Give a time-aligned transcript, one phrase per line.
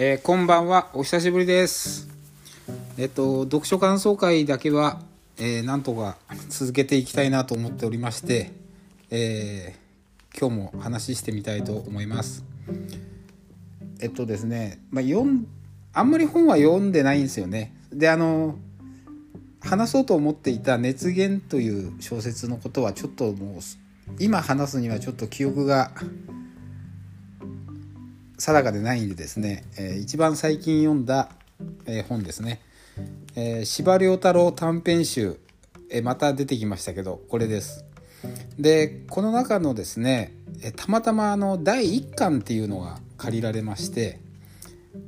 [0.00, 0.90] えー、こんばんは。
[0.94, 2.06] お久しぶりです。
[2.98, 5.00] えっと読書感想会だけは、
[5.38, 6.16] えー、なんとか
[6.48, 8.52] 続けていきたいなと思っておりまして、
[9.10, 12.44] えー、今日も話してみたいと思います。
[13.98, 15.48] えっとですね、まあ、読ん
[15.92, 17.74] あんまり本は読んでないんですよね。
[17.92, 18.56] であの
[19.60, 23.60] 話そうと思っていた「熱源」という小説のことはちょっともう
[24.20, 25.90] 今話すにはちょっと記憶が
[28.38, 31.28] 定かでないんでですね、えー、一番最近読んだ、
[31.86, 32.60] えー、本ですね、
[33.34, 35.38] えー、司馬太郎短編集、
[35.90, 37.84] えー、また出てきましたけどこれです。
[38.58, 40.32] でこの中のですね、
[40.62, 44.20] えー、たまたまあの第1巻っていうのが借りられまして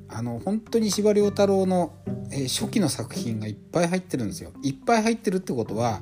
[0.09, 1.93] あの本当に司馬太郎の、
[2.33, 4.52] えー、初期の作品がいっぱい入ってるんですよ。
[4.62, 6.01] いっぱい入ってるってことは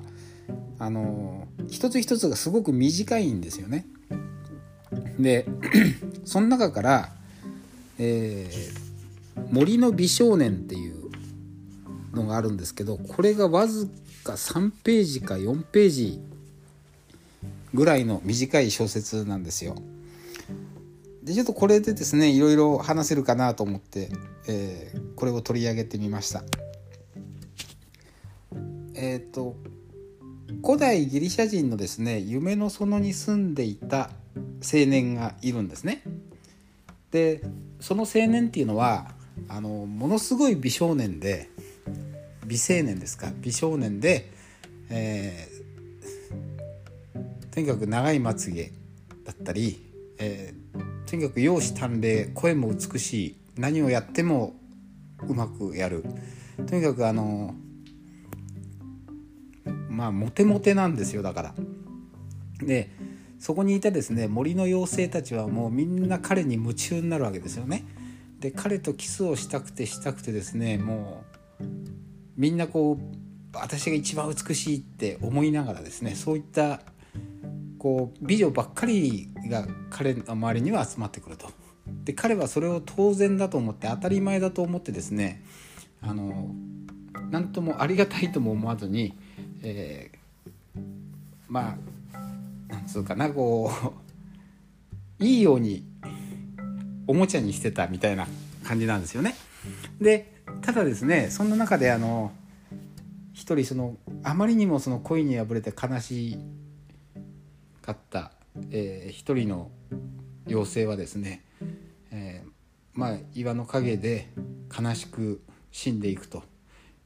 [0.78, 3.86] あの一つ一つがすごく短いんですよね。
[5.19, 5.47] で
[6.25, 7.17] その中から
[7.98, 11.10] えー、森の美少年っていう
[12.14, 13.91] のがあるんですけどこれがわず
[14.24, 16.20] か3ページか4ページ
[17.74, 19.76] ぐらいの短い小説なんですよ。
[21.22, 24.10] でちょっとこれでですねいろいろ話せるかなと思って、
[24.46, 26.42] えー、これを取り上げてみました。
[28.94, 29.54] えっ、ー、と
[30.64, 34.10] 古代ギリシャ人のですね夢の園に住んでいた
[34.62, 36.02] 青年がいるんですね。
[37.11, 37.42] で
[37.81, 39.14] その青年っていうのは
[39.48, 41.48] あのものすごい美少年で
[42.47, 43.33] 美青年ですか？
[43.41, 44.31] 美少年で、
[44.91, 48.73] えー、とにかく長いまつげ
[49.25, 49.84] だったり、
[50.19, 54.55] えー、とにかく容姿端麗声も美しい何をやっても
[55.27, 56.05] うまくやる
[56.67, 57.55] とにかくあの
[59.89, 61.55] まあモテモテなんですよだから。
[62.61, 62.91] で
[63.39, 67.84] そこにいたですね森の妖精たちはもうみんな彼に夢中になるわけですよね。
[68.41, 71.25] で彼とキスをしたくてしたくてですねも
[71.60, 71.65] う
[72.37, 76.81] みんなこう私が一番美しいって思いながらですねそういった
[77.78, 81.50] こう美女ばっかりが彼の周りには集まってくると。
[82.05, 85.43] で彼はそれを当然だと思って当たり前だと思ってですね
[86.03, 86.55] あの
[87.31, 89.15] 何ともありがたいとも思わずに、
[89.62, 90.81] えー、
[91.49, 91.76] まあ
[92.88, 93.71] つうかなこ
[95.21, 95.87] う いいように
[97.06, 98.26] おもちゃにしてたみたいな
[98.65, 99.34] 感じなんですよね。
[100.00, 100.32] で
[100.62, 102.32] ただですねそんな中であの
[103.32, 106.38] 一人そのあまりにもその恋に破れて悲し
[107.82, 108.32] かった、
[108.71, 109.70] えー、一人の
[110.47, 111.44] 妖精はですね、
[112.10, 112.50] えー、
[112.94, 114.28] まあ岩の陰で
[114.76, 116.43] 悲しく死んでいくと。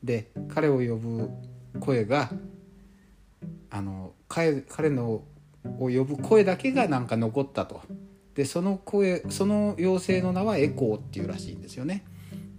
[0.03, 1.31] で彼を呼ぶ
[1.81, 2.33] 声が
[3.71, 5.23] あの彼の
[5.65, 7.81] を呼ぶ声だけがなんか残ったと。
[8.35, 12.05] でその声その妖精の名はエコーっていうらしいんですよね。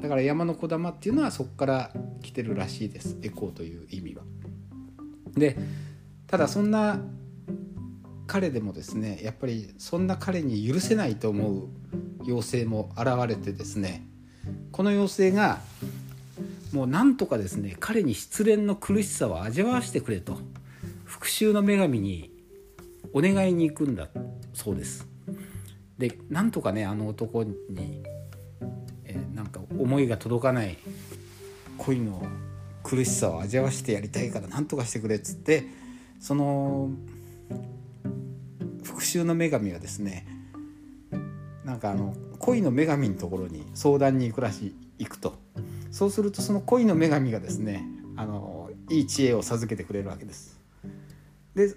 [0.02, 1.92] だから山の小玉っていうのはそこから
[2.22, 3.18] 来てるらしいです。
[3.24, 4.24] エコーという意味は。
[5.36, 5.58] で
[6.28, 7.00] ただそんな
[8.28, 11.68] 彼でもですねやっぱりそんな彼に許せないと思う
[12.26, 14.08] 妖精も現れてですね
[14.72, 15.60] この妖精が
[16.72, 20.38] もうなんとかですね彼に失恋の苦しさを味わわせてくれと。
[21.06, 22.33] 復讐の女神に
[23.14, 24.10] お願いに行くんだ
[24.54, 25.08] そうです
[25.98, 27.56] でなんとかねあの男に、
[29.06, 30.78] えー、なんか思いが届かない
[31.78, 32.24] 恋の
[32.84, 35.66] 苦しさを味わわせてやりたいから何とかしてくれっつって
[36.20, 36.90] その
[38.84, 40.28] 復讐の女神はですね
[41.64, 45.36] なんかあの恋の女神のところに相談に行くらしい行くと
[45.92, 47.86] そうするとその恋の女神がですね
[48.16, 50.60] あのいい知恵を授けてくれるわけです。
[51.56, 51.76] で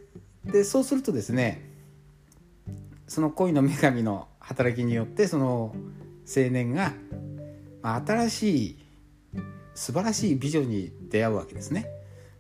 [0.53, 1.63] でそうするとですね
[3.09, 5.75] その恋の女神の働きによってその
[6.29, 6.93] 青年が、
[7.83, 8.79] 新しい
[9.75, 11.87] 素晴らしい美女に出会うわけですね。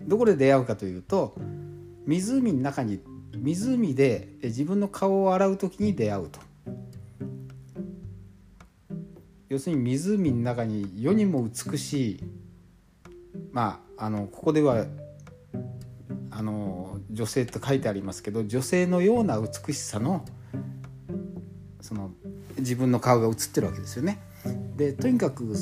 [0.02, 1.34] どこで出会うかというと
[2.04, 3.00] 湖の中に
[3.36, 6.40] 湖で自分の顔を洗う時に出会うと。
[9.48, 12.24] 要するに湖の中に世にも美しい
[13.52, 14.86] まああのここでは
[16.30, 16.85] あの
[17.16, 20.24] 女性って書いてありますけど女性のような美しさの
[21.80, 22.10] その
[22.58, 24.18] 自分の顔が映ってるわけですよね。
[24.76, 25.54] でとにかく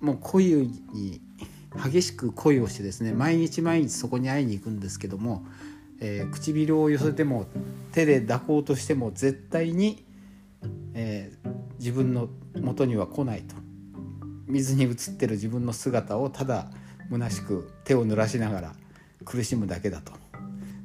[0.00, 1.20] もう恋に
[1.82, 5.44] 激しく恋をしてですね毎日毎日そこに会いに行くんですけども、
[6.00, 7.46] えー、唇を寄せても
[7.92, 10.04] 手で抱こうとしても絶対に、
[10.92, 12.28] えー、自分の
[12.60, 13.56] 元には来ないと
[14.46, 16.70] 水に映ってる自分の姿をただ
[17.10, 18.72] 虚しく手を濡らしながら
[19.24, 20.12] 苦しむだけだと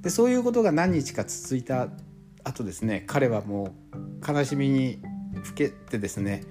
[0.01, 1.89] でそういうことが何日か続いた
[2.43, 4.99] 後ですね彼はもう悲しみに
[5.43, 6.43] ふけてですね、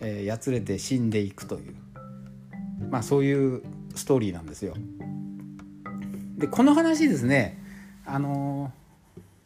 [0.00, 1.76] えー、やつれて死んでいくという、
[2.90, 3.62] まあ、そういう
[3.94, 4.74] ストーリーなんですよ。
[6.36, 7.62] でこの話ですね
[8.04, 8.72] あの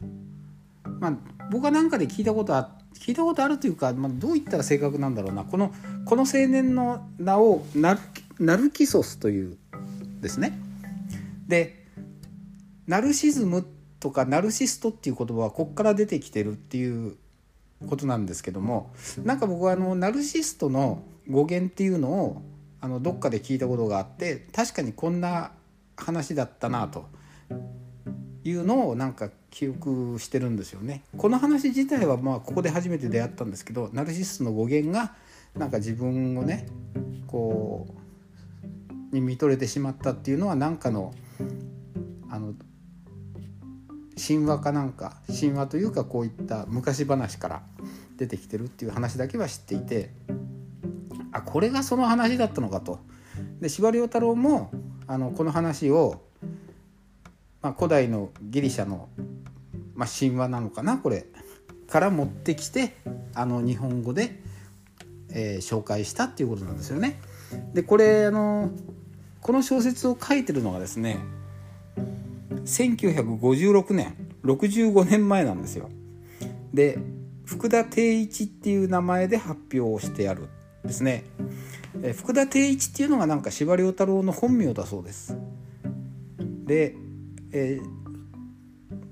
[0.01, 1.13] ー、まあ
[1.51, 5.71] 僕は何かで聞いたことあ聞いたことあるというか、まあ、どう言ったら正確なんだろうなこの
[6.05, 7.99] この青年の名をナル
[8.39, 9.57] ナルキソスという
[10.21, 10.57] ですね。
[11.47, 11.86] で
[12.87, 13.65] ナルシズム
[13.99, 17.17] とかナルシストっていう言葉はここから出てきてるっていう
[17.87, 18.93] ことなんですけども
[19.23, 22.41] なんか僕はあのナルシストの語源っていうのを
[22.79, 25.51] あのどっかで聞いたことがあって確かにこんな
[25.95, 27.05] 話だったなと
[28.43, 31.03] いうのをなんか記憶してるんですよね。
[31.17, 35.15] この話自体はまあここで初めて出会ったんですけどナルシストの語源が
[35.55, 36.67] なんか自分をね
[37.25, 37.87] こ
[39.11, 41.13] うに見とれてしまったっていうのは何かの
[42.29, 42.53] あの
[44.17, 47.61] 神話かなんか神話というかこういった昔話から
[48.17, 50.11] 出てきてるっていう話だけは知っていて
[51.31, 52.99] あこれがその話だったのかと。
[53.61, 54.71] で司馬太郎も
[55.05, 56.21] あのこの話を、
[57.61, 59.09] まあ、古代のギリシャの、
[59.95, 61.27] まあ、神話なのかなこれ
[61.87, 62.95] から持ってきて
[63.35, 64.41] あの日本語で、
[65.31, 67.19] えー、紹介したっていうことなんですよね。
[67.73, 68.71] でこれあの
[69.41, 71.19] この小説を書いてるのがですね
[72.65, 75.89] 1956年65年前なんですよ。
[76.73, 76.99] で
[77.45, 80.49] 福田定一っていう名前で発表をしてある
[80.83, 81.23] んですね。
[82.03, 85.37] え福田定一っていうのがなんか司馬太郎の本名だそうです。
[86.65, 86.95] で、
[87.51, 87.79] え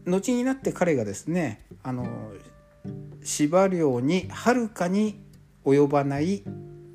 [0.06, 2.06] ー、後になって彼がですねあの
[3.24, 5.20] 司馬遼にはるかに
[5.64, 6.44] 及ばない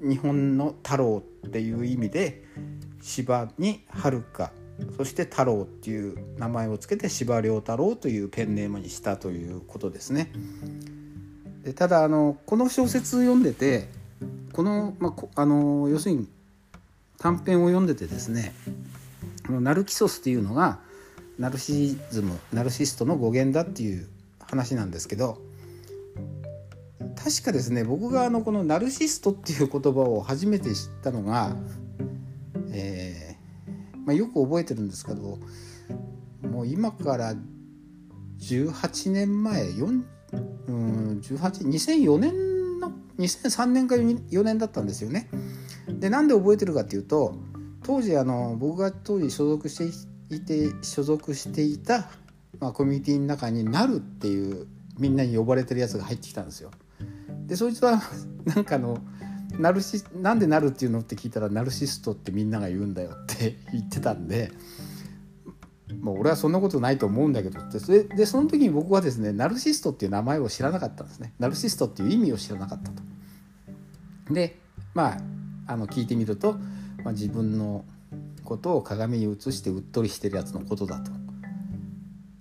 [0.00, 2.44] 日本の太郎っていう意味で
[3.00, 4.52] 司馬にはるか
[4.96, 10.30] そして太郎っていう名前を付けて司馬遼太郎というペンネームにしたということですね。
[11.62, 13.88] でただあのこの小説読んでて
[14.52, 16.28] この,、まあ、あの要するに
[17.18, 18.54] 短編を読んでてですね
[19.46, 20.80] このナルキソスっていうのが
[21.38, 24.08] ナルシズムナルシストの語源だっていう
[24.40, 25.38] 話なんですけど
[27.22, 31.54] 確かですね僕があのこのナルシストっていう言葉を初めて知ったのが、
[32.72, 33.09] えー
[34.10, 35.38] まあ、よく覚えてるんですけど
[36.42, 37.34] もう今から
[38.40, 40.02] 18年前4
[40.68, 45.28] うん18 2004年の2003年か4年だったんですよね。
[45.88, 47.36] でなんで覚えてるかっていうと
[47.84, 49.76] 当時あの僕が当時所属し
[50.28, 52.10] ていて所属していた、
[52.58, 54.66] まあ、コミュニティの中になるっていう
[54.98, 56.70] みんなに呼ばれてるやつが入ってきたんですよ。
[57.46, 58.02] でそいつは
[58.44, 58.98] なんかの
[59.58, 64.52] ナルシなんでなるっていうのって聞いたらナルシストってみんなが言うんだよって 言ってたんで
[66.00, 73.02] まあ、俺はそんなことないと思うんだけどってそれでその時に僕はですねナルシストっていう名前を知らなかったんですねナルシストっていう意味を知らなかったと。
[74.32, 74.60] で
[74.94, 75.20] まあ
[75.66, 76.52] あの聞いてみると、
[77.02, 77.84] まあ、自分の
[78.44, 81.10] ことを鏡に映してうっとりしてるやつのことだと。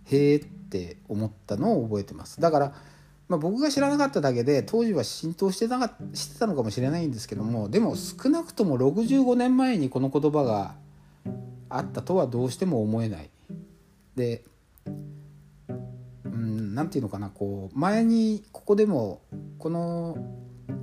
[0.06, 2.42] へえって思ったのを覚えてます。
[2.42, 2.74] だから、
[3.30, 10.74] まあ、僕が知らなかっただけで当時は浸透してなかしてたのかもしれないんですけどもでも少なくとも65年前にこの言葉が
[11.70, 13.30] あったとはどうしても思えない。
[14.16, 14.44] で
[16.26, 19.22] 何て言うのかなこう前にここでも
[19.60, 20.18] この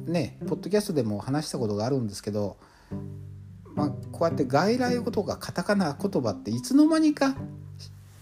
[0.06, 2.56] ねポッドキャストでも話したことがあるんですけど、
[3.74, 7.34] まあ、こうやって外来語とかカタカナ言葉っていつの間にか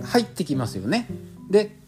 [0.03, 1.09] 入ってきますよね。
[1.51, 1.84] で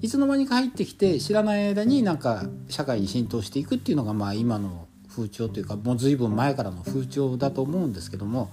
[0.00, 8.50] いつの間にか入ってきて知らない間になんか社会に浸透していくっていうのがまあ今の風潮というかもう随分前からの風潮だと思うんですけども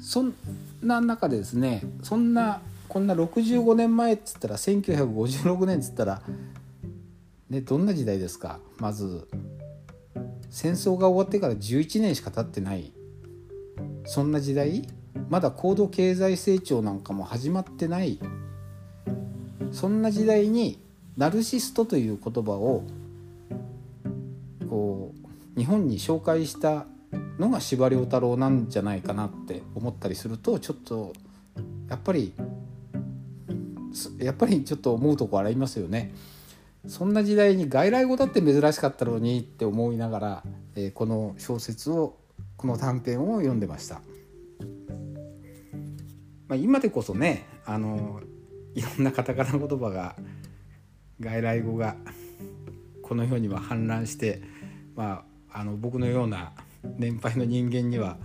[0.00, 0.34] そん
[0.82, 6.22] な中でですねそんなこんな65年前っつったら1956年っつったら、
[7.48, 8.58] ね、どんな時代ですか？
[8.78, 9.28] まず
[10.50, 12.92] 戦争が終わってから11年しか経ってない。
[14.04, 14.88] そんな時代？
[15.28, 18.18] まだ高度経済成長なんかも始まってない。
[19.72, 20.78] そんな時代に
[21.16, 22.84] ナルシストという言葉を
[24.68, 25.12] こ
[25.56, 26.86] う日本に紹介した
[27.38, 31.12] のが司馬遼太郎なんじゃないかなって思ったりするとちょっと
[31.88, 32.32] やっぱり
[34.18, 36.14] やっぱりちょっと思うとこありますよね。
[36.86, 40.42] そんな時代に外来語だって珍しかったのにって思いながら、
[40.76, 42.16] えー、この小説を
[42.56, 44.00] この短編を読んでました。
[46.48, 48.20] まあ、今でこそねあの
[48.74, 50.16] いろんなカタカナ言葉が
[51.20, 51.96] 外来語が
[53.02, 54.40] この世には氾濫して、
[54.94, 58.16] まあ、あの僕のような年配の人間には、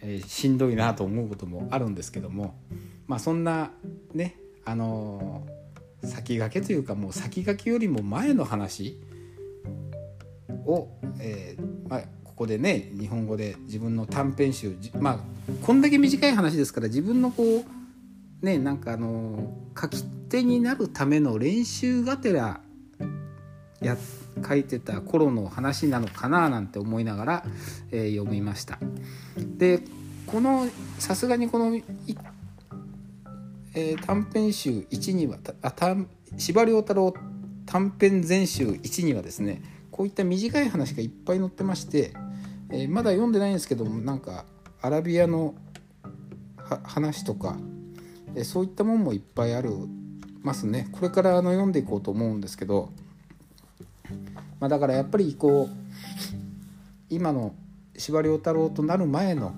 [0.00, 2.54] えー、しんどいなと思うこともあるんですけども
[3.06, 3.72] まあそんな
[4.14, 5.46] ねあの
[6.04, 8.98] 先駆けというかもう先駆けよりも前の話
[10.64, 10.88] を、
[11.20, 15.18] えーまあ、ここでね日本語で自分の短編集まあ
[15.64, 17.81] こんだけ短い話ですから自分のこう
[18.42, 22.60] ねなんかあの書き手になるための練習がてら
[23.80, 23.96] や
[24.46, 27.44] 書いてた頃の話なのかななんて思いながら、
[27.90, 28.78] えー、読みました。
[29.58, 29.82] で
[30.26, 30.68] この
[30.98, 31.74] さすがにこの、
[33.74, 35.96] えー、短編集1にはあ
[36.36, 37.12] 司馬太郎
[37.66, 42.14] 短編全集1にはですねこういった短い話がいっぱい載ってまして、
[42.70, 44.46] えー、まだ読んでないんですけどもなんか
[44.80, 45.54] アラビアの
[46.84, 47.56] 話とか、
[48.34, 49.70] え、そういったもんもいっぱいある
[50.42, 52.90] ますねこれからあの読んでいこうと思うんですけど、
[54.60, 55.76] まあ、だからやっぱりこう
[57.08, 57.54] 今の
[57.96, 59.54] 司馬太郎となる前の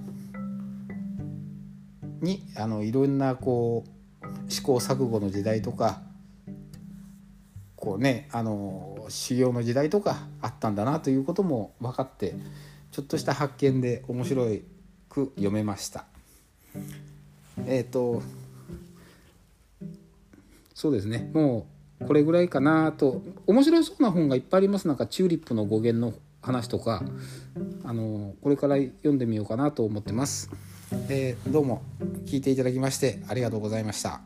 [2.21, 6.03] にあのいろんなこう試行錯誤の時代とか
[7.77, 12.35] こうねあの修行の時代とかあったんだなということも分かって
[12.91, 14.47] ちょっとした発見で面白
[15.09, 16.07] く読めました。
[17.67, 18.23] えっ、ー、と
[20.75, 21.31] そうですね。
[21.33, 21.67] も
[22.01, 23.23] うこれぐらいかなと。
[23.47, 24.89] 面白そうな本がいっぱいあります。
[24.89, 26.13] なんかチューリップの語源の
[26.43, 27.03] 話とか。
[27.85, 30.51] あのこれから読んでみようかなと思ってます。
[31.09, 31.83] えー、どうも。
[32.27, 34.21] 聞いていただきましてありがとうございました。